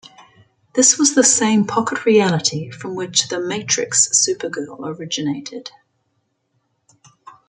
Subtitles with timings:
[0.73, 5.69] This was the same pocket reality from which the "Matrix" Supergirl originated.